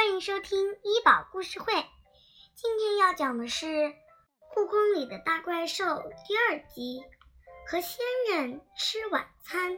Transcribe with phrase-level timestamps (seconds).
[0.00, 1.74] 欢迎收听医宝故事会。
[2.54, 3.66] 今天要讲的是
[4.54, 5.84] 《故宫里的大怪兽》
[6.26, 7.04] 第二集，
[7.66, 7.98] 和仙
[8.30, 9.76] 人吃晚餐。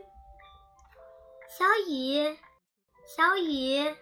[1.48, 2.38] 小雨，
[3.04, 3.96] 小雨，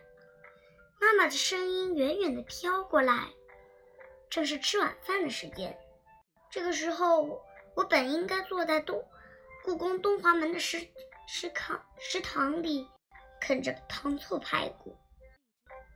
[1.00, 3.30] 妈妈的声音远远的飘过来。
[4.28, 5.78] 正是吃晚饭的时间，
[6.50, 7.42] 这个时候
[7.74, 9.02] 我本应该坐在东
[9.64, 10.86] 故宫东华门的食
[11.26, 12.86] 食堂食堂里
[13.40, 14.98] 啃着糖醋排骨。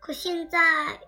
[0.05, 1.01] 可现在，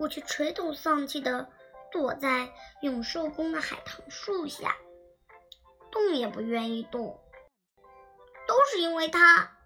[0.00, 1.48] 我却垂头丧气的
[1.92, 4.76] 躲在永寿宫的海棠树下，
[5.92, 7.22] 动也不愿意动。
[8.48, 9.56] 都是因为他！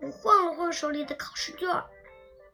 [0.00, 1.82] 我晃了晃手里的考试卷，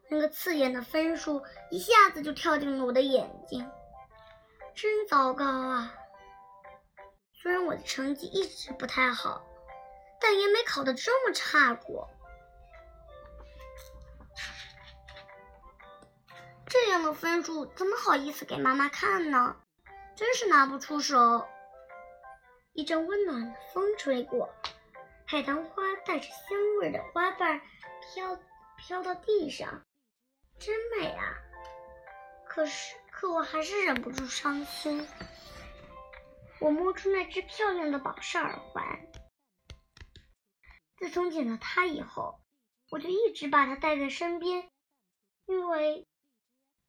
[0.09, 3.69] 那个刺眼的分数一下子就跳进了我的眼睛，
[4.73, 5.93] 真糟糕啊！
[7.31, 9.45] 虽然我的成绩一直不太好，
[10.19, 12.09] 但也没考得这么差过。
[16.69, 19.55] 这样的分数怎么好意思给妈妈看呢？
[20.15, 21.47] 真是拿不出手。
[22.73, 24.53] 一阵温暖的风吹过，
[25.25, 27.61] 海棠花带着香味的花瓣
[28.01, 28.37] 飘
[28.77, 29.85] 飘到地上，
[30.59, 31.35] 真美啊！
[32.45, 35.07] 可是，可我还是忍不住伤心。
[36.59, 39.07] 我摸出那只漂亮的宝石耳环，
[40.97, 42.41] 自从捡到它以后，
[42.89, 44.69] 我就一直把它带在身边，
[45.45, 46.05] 因为。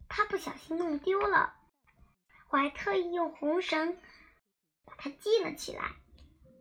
[0.08, 1.54] 他不小心弄丢了，
[2.50, 3.98] 我还特意用红绳
[4.84, 5.94] 把它系了起来，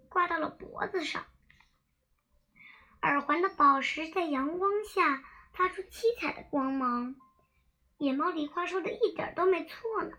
[0.09, 1.25] 挂到了脖子上。
[3.01, 7.15] 耳环的宝石在阳光下发出七彩的光芒，
[7.97, 10.17] 野猫梨花说的一点都没错呢。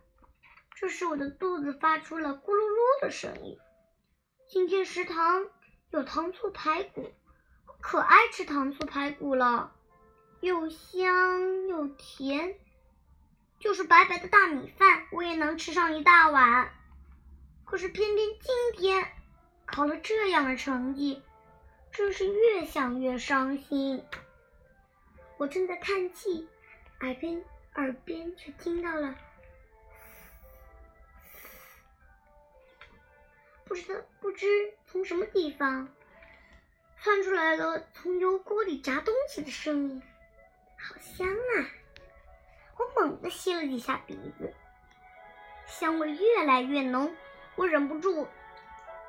[0.75, 3.59] 这时我的肚子发出了咕噜噜的声音。
[4.49, 5.47] 今天食堂
[5.91, 7.13] 有糖醋排骨，
[7.67, 9.77] 我可爱吃糖醋排骨了，
[10.41, 12.59] 又香又甜。
[13.59, 16.73] 就是白白的大米饭，我也能吃上一大碗。
[17.65, 19.07] 可是偏偏今天
[19.67, 21.23] 考了这样的成绩，
[21.93, 24.05] 真是越想越伤心。
[25.37, 26.49] 我正在叹气，
[27.01, 29.15] 耳边耳边却听到了，
[33.65, 34.47] 不知道不知
[34.87, 35.89] 从什么地方
[37.01, 40.03] 窜出来了从油锅里炸东西的声音，
[40.79, 41.69] 好香啊！
[42.79, 44.55] 我猛地吸了几下鼻子，
[45.67, 47.15] 香味越来越浓，
[47.57, 48.29] 我忍不住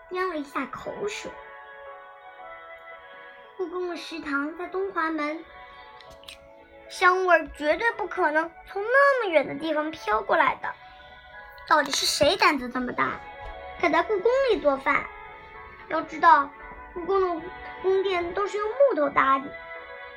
[0.10, 1.32] 咽了一下口水。
[3.58, 5.44] 故宫的食堂在东华门，
[6.90, 10.74] 香味绝对不可能从那么远的地方飘过来的。
[11.68, 13.20] 到底是谁胆子这么大，
[13.80, 15.06] 敢在故宫里做饭？
[15.90, 16.50] 要知道，
[16.94, 17.46] 故宫的
[17.84, 19.46] 宫殿都是用木头搭的，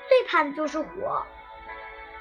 [0.08, 1.26] 最怕的就是火。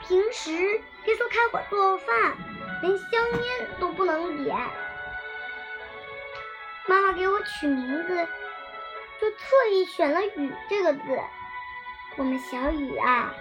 [0.07, 2.35] 平时别说开火做饭，
[2.81, 4.57] 连香烟都不能点。
[6.87, 8.27] 妈妈给我取名字，
[9.21, 9.37] 就特
[9.71, 11.19] 意选了“雨”这个字。
[12.17, 13.33] 我们小雨啊，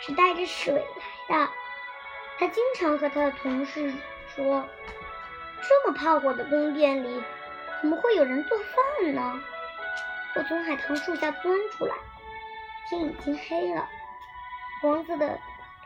[0.00, 0.74] 是带着水
[1.28, 1.50] 来的。
[2.38, 3.92] 他经常和他的同事
[4.34, 4.68] 说
[5.62, 7.22] ：“这么怕火的宫殿里，
[7.80, 9.40] 怎么会有人做饭呢？”
[10.36, 11.94] 我从海棠树下钻出来，
[12.88, 13.88] 天已经黑了，
[14.82, 15.38] 黄色的。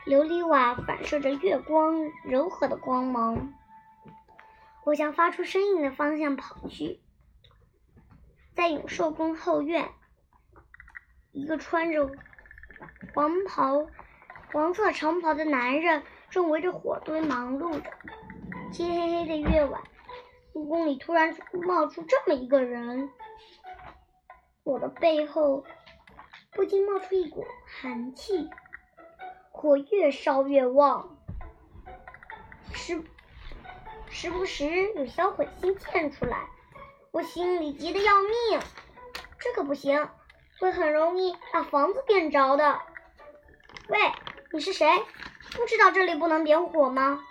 [0.05, 3.55] 琉璃瓦反射着月光柔和的光芒，
[4.83, 7.01] 我向发出声音的方向跑去。
[8.53, 9.89] 在永寿宫后院，
[11.31, 12.11] 一个穿着
[13.15, 13.87] 黄袍、
[14.53, 17.89] 黄色长袍的男人正围着火堆忙碌着。
[18.71, 19.81] 漆黑黑的夜晚，
[20.53, 23.09] 故宫里突然冒出这么一个人，
[24.63, 25.65] 我的背后
[26.51, 28.47] 不禁冒出一股寒气。
[29.55, 31.17] 火越烧越旺，
[32.73, 33.01] 时
[34.09, 36.45] 时不时有小火星溅出来，
[37.11, 38.59] 我心里急得要命。
[39.39, 40.09] 这可不行，
[40.59, 42.79] 会很容易把房子点着的。
[43.87, 43.97] 喂，
[44.51, 44.87] 你是谁？
[45.53, 47.23] 不知道这里不能点火吗？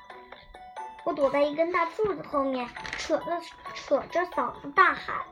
[1.05, 2.67] 我躲在一根大柱子后面，
[2.97, 3.41] 扯着
[3.75, 5.27] 扯着嗓子大喊。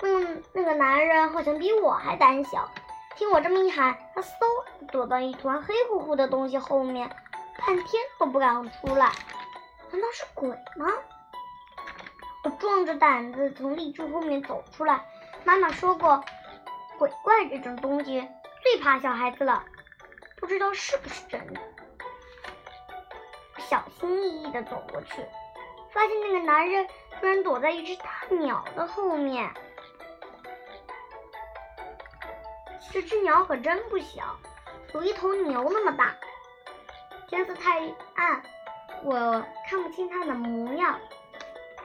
[0.00, 2.70] 嗯，那个男人好像比我还胆小。
[3.16, 4.28] 听我这么一喊，他嗖
[4.90, 7.08] 躲到一团黑乎乎的东西后面，
[7.58, 9.12] 半天都不敢出来。
[9.92, 10.92] 难道是鬼吗？
[12.42, 15.04] 我壮着胆子从立柱后面走出来。
[15.44, 16.24] 妈妈说过，
[16.98, 18.28] 鬼怪这种东西
[18.62, 19.64] 最怕小孩子了，
[20.40, 21.60] 不知道是不是真的。
[23.58, 25.24] 小心翼翼地走过去，
[25.92, 26.86] 发现那个男人
[27.20, 29.48] 居然躲在一只大鸟的后面。
[32.92, 34.38] 这只鸟可真不小，
[34.92, 36.14] 有一头牛那么大。
[37.26, 37.80] 天色太
[38.14, 38.42] 暗，
[39.02, 40.98] 我看不清它的模样。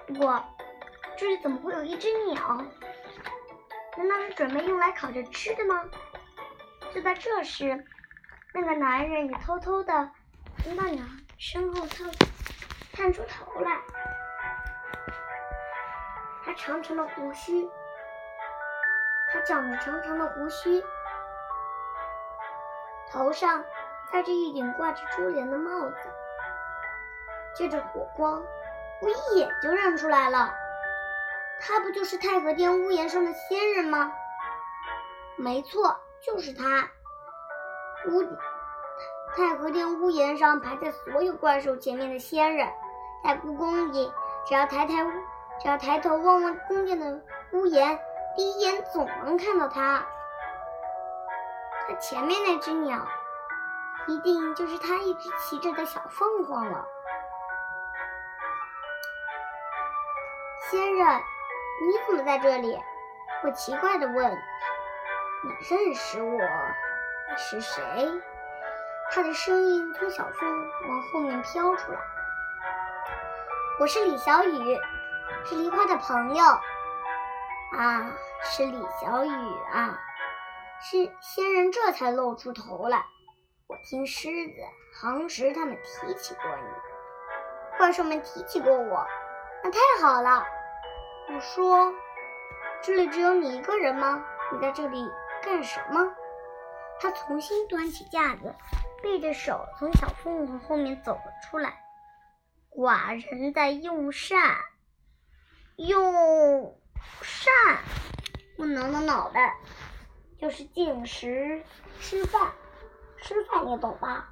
[0.08, 0.44] 不过，
[1.18, 2.64] 这里怎么会有一只鸟？
[3.98, 5.84] 难道是准备用来烤着吃的吗？
[6.94, 7.86] 就在这时，
[8.54, 10.12] 那个男人也偷偷的
[10.64, 11.04] 从大鸟
[11.38, 12.12] 身后探
[12.94, 13.80] 探出头来。
[16.46, 17.68] 他长长的胡须，
[19.42, 20.84] 长着长长的胡须，
[23.12, 23.64] 头上
[24.12, 25.96] 戴着一顶挂着珠帘的帽子。
[27.56, 28.44] 借着火光，
[29.02, 30.54] 我一眼就认出来了，
[31.60, 34.14] 他不就是太和殿屋檐上的仙人吗？
[35.36, 36.90] 没错，就是他。
[38.08, 38.24] 屋
[39.36, 42.68] 太和殿屋檐上排在所有怪兽前面的仙人，
[43.24, 44.12] 在故宫里，
[44.46, 45.04] 只要抬抬
[45.62, 47.22] 只要抬头望望宫殿的
[47.52, 48.00] 屋檐，
[48.40, 50.02] 第一眼总能看到它。
[51.86, 53.06] 它前面那只鸟，
[54.08, 56.88] 一定就是它一直骑着的小凤凰了。
[60.72, 61.22] 先生，
[61.82, 62.82] 你怎么在这里？
[63.44, 64.32] 我奇怪的问。
[64.32, 66.40] 你认识我？
[66.40, 68.22] 你是谁？
[69.12, 72.00] 他的声音从小凤往后面飘出来。
[73.82, 74.80] 我是李小雨。
[75.44, 76.44] 是梨花的朋友
[77.72, 78.12] 啊，
[78.44, 79.30] 是李小雨
[79.72, 80.00] 啊，
[80.82, 83.06] 是仙人这才露出头来。
[83.68, 84.54] 我听狮子、
[85.00, 89.06] 行石他们提起过你，怪兽们提起过我，
[89.64, 90.44] 那太好了。
[91.30, 91.94] 我说，
[92.82, 94.26] 这里只有你一个人吗？
[94.52, 95.08] 你在这里
[95.44, 96.12] 干什么？
[97.00, 98.56] 他重新端起架子，
[99.04, 101.80] 背着手从小凤凰后面走了出来。
[102.72, 104.58] 寡人在用膳。
[105.78, 106.76] 用
[107.22, 107.80] 膳，
[108.58, 109.58] 我挠挠脑袋，
[110.40, 111.64] 就是进食
[112.00, 112.52] 吃饭，
[113.22, 114.28] 吃饭你懂吧？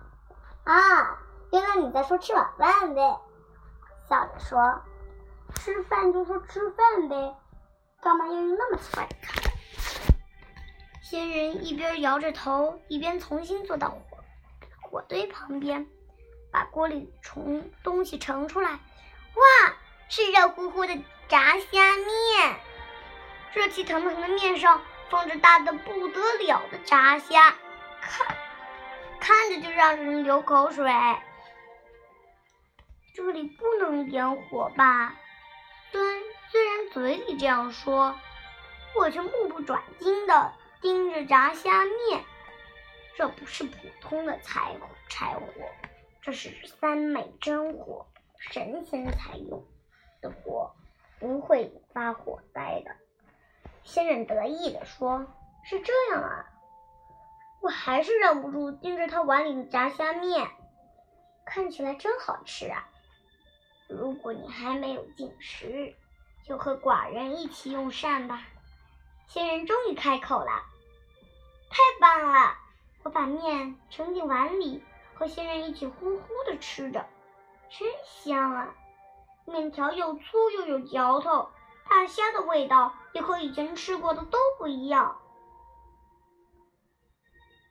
[0.63, 1.19] 啊，
[1.51, 3.01] 原来你在说吃晚饭呗，
[4.09, 4.81] 笑着说，
[5.55, 7.35] 吃饭就说吃饭呗，
[8.01, 9.15] 干嘛要用那么奇怪的
[9.79, 10.13] 词？
[11.01, 14.17] 仙人一边摇着头，一边重新坐到火
[14.81, 15.87] 火堆旁边，
[16.51, 19.73] 把锅里从东西盛出来，哇，
[20.09, 20.97] 是热乎乎的。
[21.29, 22.55] 炸虾面，
[23.53, 27.53] 热气腾腾的面上放着大的不得了的炸虾，
[27.99, 28.37] 看
[29.19, 30.89] 看着就让人流口水。
[33.13, 35.17] 这里不能点火吧？
[35.91, 38.17] 虽然虽然嘴里这样说，
[38.95, 42.23] 我却目不转睛的盯着炸虾面。
[43.17, 44.77] 这不是普通的柴
[45.09, 45.45] 柴火，
[46.21, 48.05] 这是三昧真火，
[48.49, 49.61] 神仙才用
[50.29, 50.71] 火。
[51.19, 52.95] 不会引发火灾的，
[53.83, 55.25] 仙人得意地说
[55.65, 56.45] ：“是这样啊，
[57.59, 60.47] 我还是忍不住盯着他碗里的炸虾面，
[61.43, 62.87] 看起来真好吃啊！
[63.89, 65.95] 如果你还没有进食，
[66.43, 68.43] 就和寡人一起用膳吧。”
[69.25, 70.51] 仙人终于开口了
[71.71, 72.55] ：“太棒了！
[73.01, 74.83] 我把面盛进碗里，
[75.15, 77.07] 和仙人一起呼呼的吃着，
[77.71, 78.75] 真香啊！”
[79.47, 81.49] 面条又粗又有嚼头，
[81.89, 85.21] 大虾的味道也和以前吃过的都不一样，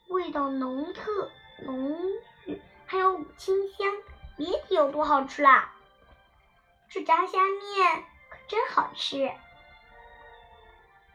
[0.08, 1.30] 味道浓特
[1.66, 1.98] 浓
[2.46, 3.92] 郁，还有清香，
[4.38, 5.74] 别提有多好吃啦！
[6.88, 9.30] 这炸虾面可真好吃。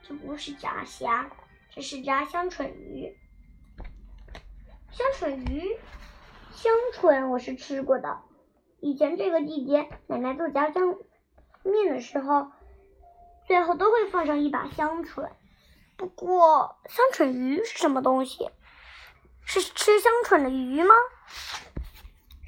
[0.04, 1.32] 这不是炸虾，
[1.72, 3.18] 这是炸香椿鱼。
[4.92, 5.80] 香椿鱼，
[6.52, 8.22] 香椿我是吃过的。
[8.82, 10.96] 以前这个季节，奶奶做炸酱
[11.64, 12.52] 面的时候，
[13.46, 15.32] 最后都会放上一把香椿。
[15.98, 18.50] 不过，香椿鱼是什么东西？
[19.46, 20.96] 是吃香椿的鱼吗？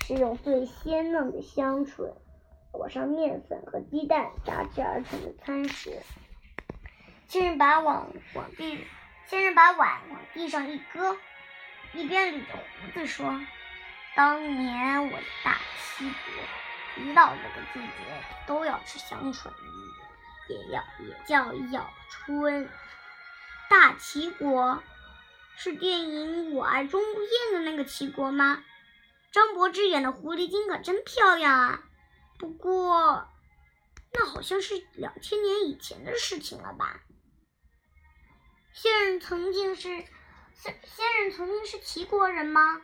[0.07, 2.13] 是用最鲜嫩的香椿
[2.71, 6.01] 裹上面粉和鸡蛋炸制而成的餐食。
[7.27, 8.83] 仙人把碗往地，
[9.27, 11.15] 仙人把碗往地上一搁，
[11.93, 13.39] 一边捋着胡子说。
[14.15, 15.59] 当年我的大
[15.97, 19.51] 齐国，一到这个季节都要吃香椿，
[20.49, 22.69] 也要也叫咬春。
[23.69, 24.83] 大齐国
[25.55, 28.63] 是电影《我爱钟无艳》的那个齐国吗？
[29.31, 31.83] 张柏芝演的狐狸精可真漂亮啊！
[32.37, 33.27] 不过，
[34.13, 37.01] 那好像是两千年以前的事情了吧？
[38.73, 39.81] 仙人曾经是
[40.53, 42.79] 仙仙人曾经是齐国人吗？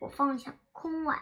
[0.00, 1.20] 我放下空碗，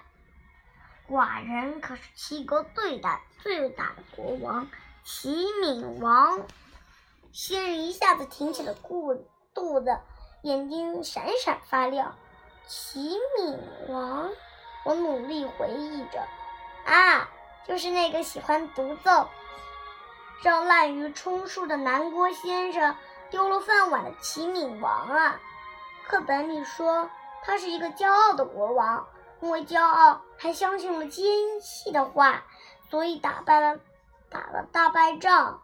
[1.08, 4.68] 寡人可是齐国最大最大的国王
[5.04, 6.46] 齐闵王。
[7.32, 9.98] 仙人一下子挺起了肚肚子，
[10.42, 12.16] 眼睛闪闪发亮。
[12.66, 14.30] 齐闵王，
[14.84, 16.26] 我努力回忆着，
[16.84, 17.28] 啊，
[17.66, 19.28] 就是那个喜欢独奏，
[20.42, 22.96] 让滥竽充数的南郭先生
[23.30, 25.40] 丢了饭碗的齐闵王啊！
[26.06, 27.08] 课本里说
[27.42, 29.06] 他是一个骄傲的国王，
[29.40, 31.24] 因为骄傲还相信了奸
[31.60, 32.44] 细的话，
[32.88, 33.80] 所以打败了
[34.30, 35.60] 打了大败仗。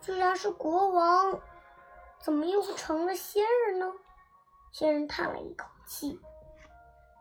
[0.00, 1.40] 居然是国王，
[2.20, 3.92] 怎么又成了仙人呢？
[4.72, 6.20] 仙人叹了一口气。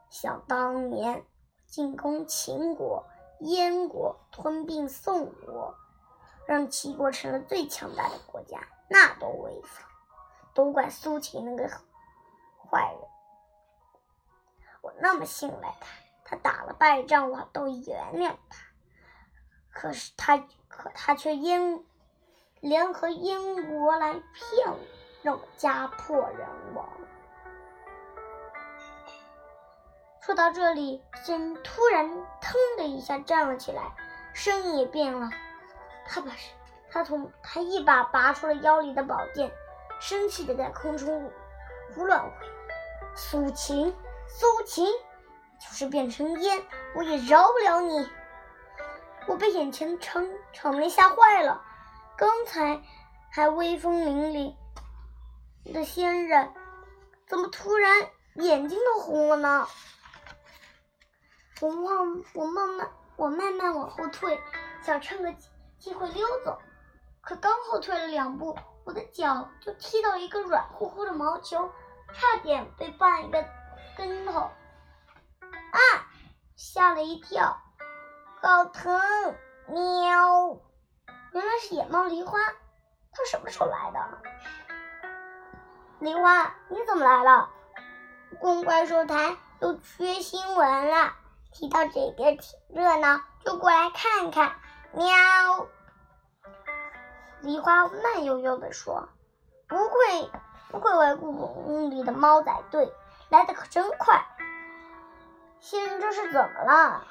[0.09, 1.25] 想当年
[1.67, 3.05] 进攻秦国、
[3.39, 5.75] 燕国，吞并宋国，
[6.45, 8.59] 让齐国成了最强大的国家，
[8.89, 9.85] 那多威风！
[10.53, 11.69] 都怪苏秦那个
[12.69, 13.10] 坏人。
[14.81, 15.87] 我那么信赖他，
[16.25, 18.59] 他打了败仗，我都原谅他。
[19.71, 21.85] 可是他，可他却英
[22.59, 24.77] 联合英国来骗我，
[25.21, 26.89] 让我家破人亡。
[30.21, 32.07] 说到这里，仙突然
[32.39, 33.91] 腾的一下站了起来，
[34.33, 35.29] 声音也变了。
[36.05, 36.31] 他把
[36.91, 39.51] 他从他一把拔出了腰里的宝剑，
[39.99, 41.31] 生气的在空中
[41.93, 42.29] 胡乱挥。
[43.15, 43.93] 苏秦，
[44.33, 44.85] 苏秦，
[45.59, 48.09] 就是变成烟，我也饶不了你！
[49.27, 51.61] 我被眼前的场场面吓坏了。
[52.17, 52.81] 刚才
[53.31, 54.55] 还威风凛
[55.65, 56.53] 凛的仙人，
[57.27, 59.67] 怎么突然眼睛都红了呢？
[61.61, 64.39] 我慢，我慢慢，我慢慢往后退，
[64.81, 65.31] 想趁个
[65.77, 66.57] 机会溜走。
[67.21, 71.69] 可刚后退了两步，我的脚就踢到一个软乎乎的毛球，
[72.13, 73.45] 差点被绊一个
[74.07, 74.39] 跟头。
[74.39, 75.79] 啊！
[76.55, 77.61] 吓了一跳，
[78.41, 78.99] 好疼！
[79.67, 80.57] 喵！
[81.33, 82.39] 原来是野猫梨花，
[83.11, 83.99] 它什么时候来的？
[85.99, 87.49] 梨花，你怎么来了？
[88.39, 91.13] 公怪兽台又缺新闻了。
[91.51, 94.55] 提到这边挺热闹，就过来看看。
[94.93, 95.67] 喵！
[97.41, 99.09] 梨花慢悠悠地说
[99.67, 100.31] ：“不愧
[100.69, 102.93] 不愧为故宫里的猫仔队，
[103.31, 104.23] 来的可真快。”
[105.59, 107.07] 仙人这是怎么了？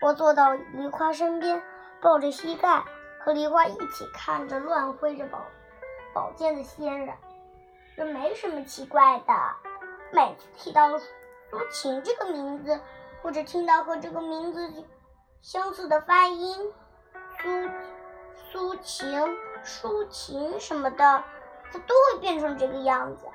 [0.00, 1.62] 我坐到梨花身边，
[2.00, 2.82] 抱着膝盖，
[3.24, 5.44] 和梨花一起看着乱挥着宝
[6.12, 7.16] 宝剑的仙人。
[7.96, 9.32] 这没什么奇怪的，
[10.10, 11.06] 每次提到苏
[11.70, 12.80] 秦这个名字。
[13.22, 14.84] 或者听到和这个名字
[15.42, 16.72] 相似的发音，
[17.38, 17.70] 苏
[18.50, 21.22] 苏秦、苏秦什么的，
[21.70, 23.28] 它都会变成这个样子。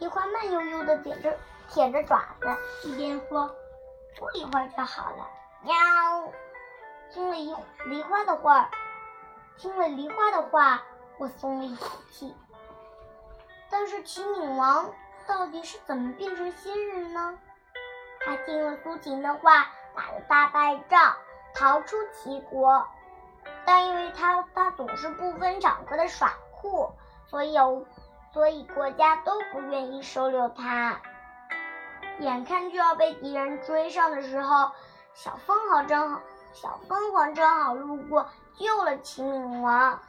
[0.00, 1.38] 梨花慢悠悠的舔着
[1.68, 2.56] 舔着爪子，
[2.88, 3.54] 一边说
[4.18, 5.28] ：“过一会儿就好了。”
[5.62, 5.74] 喵。
[7.12, 7.54] 听了一
[7.84, 8.70] 梨花的话，
[9.58, 10.82] 听了梨花的话，
[11.18, 12.34] 我松了一口气。
[13.68, 14.90] 但是齐闵王
[15.26, 17.38] 到底是怎么变成仙人呢？
[18.24, 21.14] 他听了苏秦的话，打了大败仗，
[21.54, 22.88] 逃出齐国。
[23.66, 26.90] 但因为他他总是不分场合的耍酷，
[27.26, 27.84] 所以有
[28.32, 31.00] 所以国家都不愿意收留他。
[32.18, 34.72] 眼看就要被敌人追上的时候，
[35.14, 36.20] 小凤凰正好
[36.52, 40.00] 小凤凰正好路过，救了齐闵王。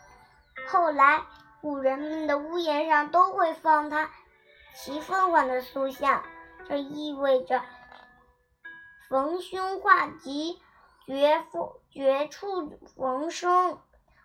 [0.68, 1.22] 后来
[1.62, 4.10] 古人们的屋檐上都会放他
[4.76, 6.24] 齐凤凰的塑像，
[6.68, 7.62] 这意味着。
[9.10, 10.62] 逢凶化吉，
[11.06, 13.80] 绝凤绝处逢生，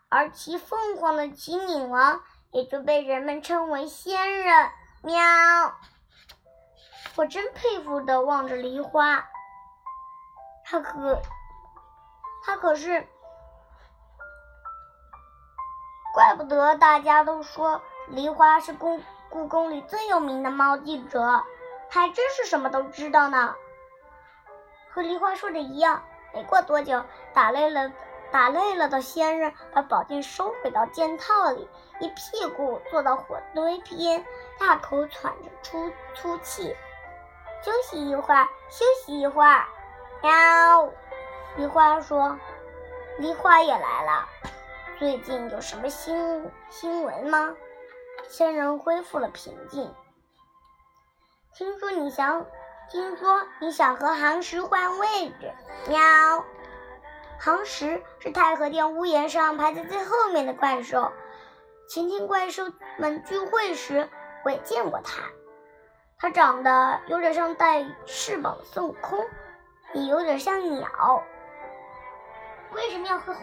[0.08, 2.20] 而骑凤凰的齐闵王
[2.52, 4.70] 也就被人们称为仙人。
[5.02, 5.14] 喵！
[7.16, 9.26] 我真佩服的望着梨花，
[10.64, 11.22] 他可
[12.44, 13.06] 他可是，
[16.14, 19.00] 怪不得大家都说梨花是故
[19.30, 21.44] 故宫里最有名的猫记者，
[21.88, 23.54] 还真是什么都知道呢。
[24.90, 26.02] 和梨花说的一样，
[26.34, 27.90] 没过多久，打累了
[28.30, 31.68] 打累了的仙人把宝剑收回到剑套里，
[32.00, 34.24] 一屁股坐到火堆边，
[34.58, 36.74] 大口喘着粗粗气。
[37.62, 39.64] 休息一会儿，休息一会儿。
[40.22, 40.88] 喵！
[41.56, 42.38] 梨花说
[43.18, 44.28] ：“梨花也来了，
[44.98, 47.54] 最近有什么新新闻吗？”
[48.28, 49.94] 仙人恢复了平静。
[51.54, 52.44] 听说你想。
[52.88, 55.52] 听说你想和寒石换位置，
[55.88, 55.98] 喵！
[57.38, 61.12] 杭石是太和殿屋檐上排在最后面的怪兽。
[61.88, 62.64] 前天怪兽
[62.98, 64.08] 们聚会时，
[64.44, 65.22] 我也见过它。
[66.18, 69.24] 它长得有点像带翅膀的孙悟空，
[69.92, 71.22] 也有点像鸟。
[72.72, 73.36] 为什么要和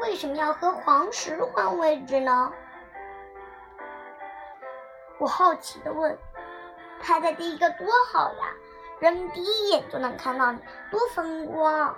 [0.00, 2.52] 为什么要和黄石换位置呢？
[5.18, 6.16] 我好奇的问。
[7.02, 8.52] 排在第一个多好呀！
[8.98, 10.58] 人们第一眼就能看到你，
[10.90, 11.96] 多风光。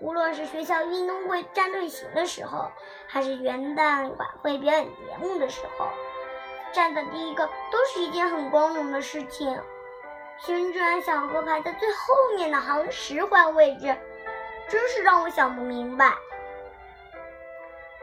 [0.00, 2.70] 无论是学校运动会站队形的时候，
[3.08, 5.88] 还是元旦晚会表演节目的时候，
[6.72, 9.60] 站在第一个都是一件很光荣的事情。
[10.38, 13.96] 新人居然想和排在最后面的杭石换位置，
[14.68, 16.14] 真是让我想不明白。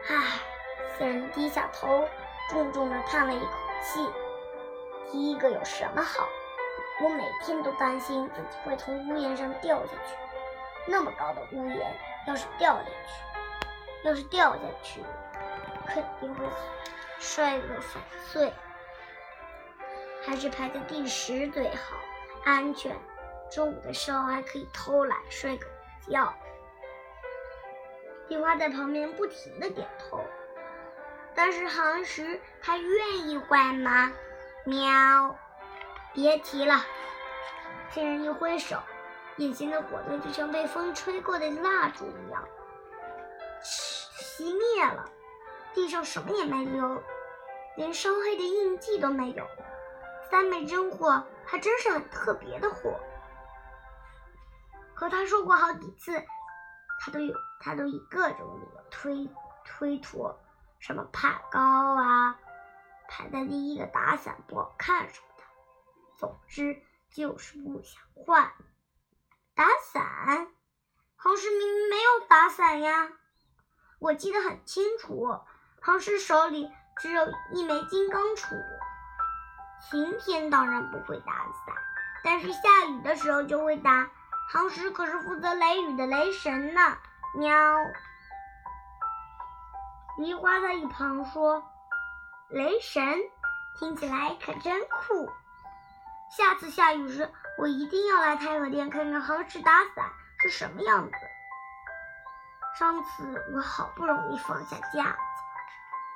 [0.06, 0.40] 唉，
[0.98, 2.06] 四人低下头，
[2.50, 3.46] 重重的叹了一口
[3.82, 4.06] 气。
[5.10, 6.28] 第一个有什么好？
[7.02, 10.25] 我每天都担心自己会从屋檐上掉下去。
[10.86, 15.02] 那么高的屋檐，要是掉下去，要是掉下去，
[15.86, 16.44] 肯定会
[17.18, 18.52] 摔个粉碎。
[20.24, 21.96] 还是排在第十最好，
[22.44, 22.96] 安全。
[23.50, 25.66] 中午的时候还可以偷懒睡个
[26.08, 26.34] 觉。
[28.28, 30.20] 梨花在旁边不停的点头。
[31.32, 34.10] 但是杭石他愿意换吗？
[34.64, 35.36] 喵，
[36.12, 36.84] 别提了。
[37.90, 38.78] 仙人一挥手。
[39.38, 42.42] 眼前的火堆就像被风吹过的蜡烛一样，
[43.62, 45.10] 熄灭了。
[45.74, 47.02] 地上什么也没留，
[47.76, 49.46] 连烧黑的印记都没有。
[50.30, 52.98] 三昧真火还真是很特别的火。
[54.94, 56.24] 和他说过好几次，
[56.98, 59.28] 他都有，他都以各种理由推
[59.64, 60.34] 推脱，
[60.78, 62.38] 什么怕高啊，
[63.06, 65.44] 排在第一个打伞不好看什么的。
[66.16, 68.50] 总之就是不想换。
[69.56, 70.48] 打伞，
[71.16, 73.08] 杭石明明没有打伞呀！
[73.98, 75.40] 我记得很清楚，
[75.80, 78.62] 杭石手里只有一枚金刚杵。
[79.80, 81.74] 晴天当然不会打伞，
[82.22, 84.10] 但是下雨的时候就会打。
[84.50, 86.98] 杭石可是负责雷雨的雷神呢。
[87.34, 87.78] 喵！
[90.18, 91.64] 梨花在一旁说
[92.50, 93.02] ：“雷神
[93.78, 95.30] 听起来可真酷。”
[96.36, 101.16] 下次下雨时，我一定要来太和殿看看杭石打伞是什么样子。
[102.78, 105.18] 上次我好不容易放下架子，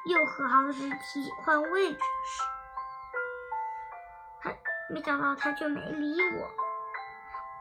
[0.04, 2.42] 又和杭石提换位置时，
[4.40, 4.52] 他
[4.90, 6.50] 没想到他却没理我。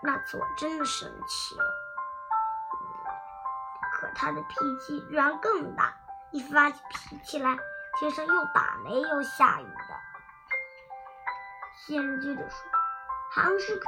[0.01, 1.63] 那次我真的生气了，
[3.93, 5.93] 可他的脾气居然更大，
[6.31, 7.57] 一发起脾气来，
[7.97, 9.99] 天上又打雷又下雨的。
[11.77, 12.68] 仙人接着说
[13.31, 13.79] ：“唐诗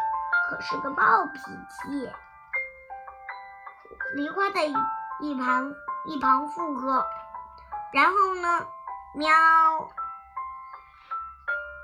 [0.49, 2.11] 可是个暴脾气。”
[4.15, 5.73] 梨花在一旁
[6.05, 7.05] 一旁附和。
[7.93, 8.67] 然后呢？
[9.15, 9.29] 喵。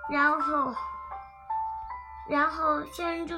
[0.10, 0.74] 然后，
[2.30, 3.36] 然后仙人就，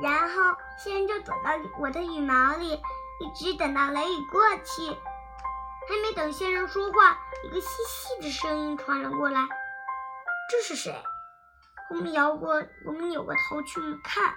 [0.00, 2.80] 然后仙人就躲到我的羽毛里，
[3.20, 4.96] 一直等到雷雨过去。
[5.86, 9.40] 还没等仙人说话，一个细细的声音传了过来
[10.48, 11.04] ：“这是谁？”
[11.94, 14.34] 我们摇过，我们扭过头去看，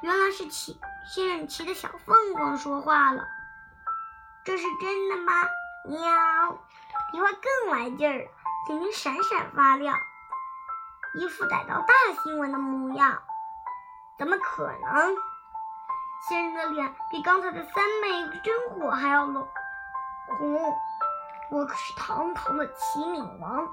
[0.00, 3.22] 原来是骑仙人骑的小凤凰说话了。
[4.44, 5.32] 这是真的吗？
[5.84, 6.58] 喵！
[7.12, 8.30] 梨花更来劲儿了，
[8.70, 9.94] 眼睛闪闪发亮，
[11.16, 13.22] 一副逮到大新闻的模样。
[14.18, 15.16] 怎么可能？
[16.26, 19.46] 仙人的脸比刚才的三昧真火还要红。
[21.50, 23.68] 我可是堂堂的齐闵王。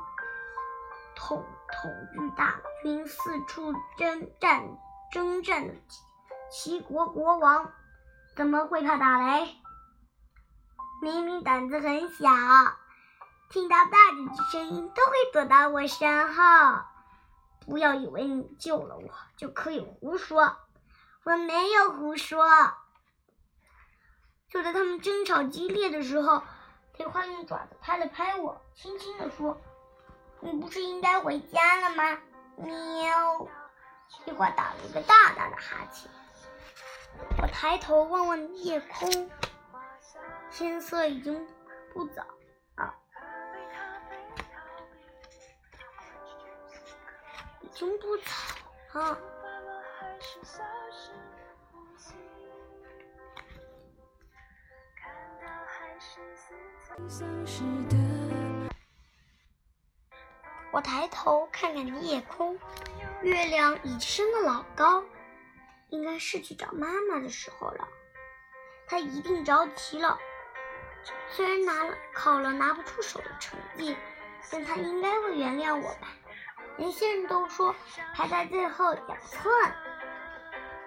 [1.16, 4.78] 统统御大军，四处征战
[5.12, 5.74] 征战的
[6.52, 7.72] 齐国国王，
[8.36, 9.56] 怎么会怕打雷？
[11.02, 12.30] 明明胆子很小，
[13.50, 16.44] 听到大人的声音都会躲到我身后。
[17.66, 20.56] 不要以为你救了我就可以胡说，
[21.24, 22.46] 我没有胡说。
[24.50, 26.44] 就在他们争吵激烈的时候，
[26.94, 29.60] 铁花用爪子拍了拍我，轻轻地说。
[30.42, 32.20] 你不是应该回家了吗？
[32.58, 33.48] 喵！
[34.26, 36.10] 梨花打了一个大大的哈欠。
[37.42, 39.30] 我抬头望望夜空，
[40.52, 41.48] 天色已经
[41.94, 42.24] 不早
[42.76, 42.94] 了，
[47.62, 48.32] 已经不早
[49.00, 49.18] 了。
[60.76, 62.60] 我抬头看看夜空，
[63.22, 65.06] 月亮已经升得老高，
[65.88, 67.88] 应该是去找妈妈的时候了。
[68.86, 70.20] 他一定着急了。
[71.30, 73.96] 虽然拿了考了拿不出手的成绩，
[74.52, 76.10] 但他应该会原谅我吧。
[76.76, 77.74] 连仙人都说
[78.14, 79.50] 排在最后也不错。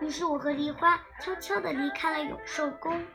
[0.01, 3.07] 于是我和梨花悄悄地离开了永寿宫。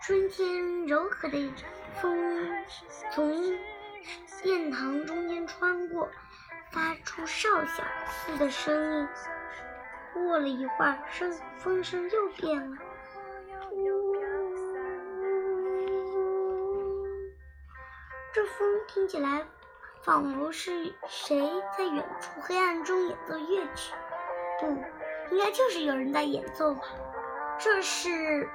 [0.00, 1.52] 春天柔和的
[2.00, 2.64] 风
[3.12, 3.58] 从。
[4.42, 6.08] 殿堂中间穿过，
[6.70, 9.08] 发出哨响似的声音。
[10.12, 12.76] 过了一会儿，声风声又变了，
[18.32, 19.44] 这风听起来
[20.02, 21.40] 仿佛是谁
[21.76, 23.92] 在远处黑暗中演奏乐曲。
[24.60, 24.66] 不，
[25.30, 26.82] 应该就是有人在演奏吧。
[27.58, 28.48] 这时，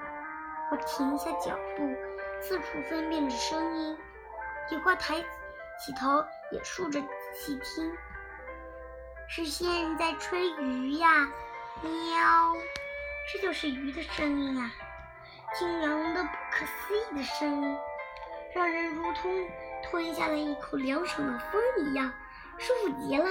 [0.72, 1.96] 我停下脚步，
[2.42, 3.98] 四处分辨着声音，
[4.70, 5.22] 一会儿抬
[5.80, 7.96] 起头，也竖着仔细听。
[9.28, 11.28] 是仙人在吹鱼呀，
[11.82, 12.56] 喵！
[13.32, 14.72] 这就是鱼的声音啊，
[15.54, 17.78] 清凉的、不可思议的声音，
[18.54, 19.32] 让人如同
[19.84, 22.12] 吞下了一口凉爽的风一样，
[22.58, 23.26] 舒服极了，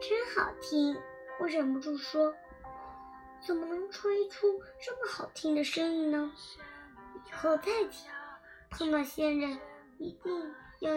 [0.00, 0.96] 真好听！
[1.38, 2.34] 我忍不住说
[3.44, 6.30] ：“怎么能吹出这么好听的声音呢？
[7.26, 8.10] 以后再听
[8.70, 9.58] 碰到仙人，
[10.02, 10.92] 一定要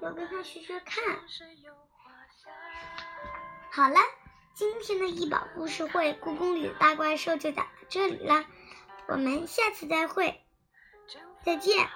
[0.00, 1.02] 要跟他学学看。”
[3.72, 4.00] 好了，
[4.54, 8.44] 今天的异宝故事会《故宫里的大怪兽》就讲到这里了，
[9.06, 10.42] 我们下次再会，
[11.44, 11.88] 再见。